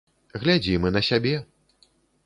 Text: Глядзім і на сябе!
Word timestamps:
Глядзім 0.43 0.89
і 0.91 0.93
на 0.95 1.05
сябе! 1.11 1.35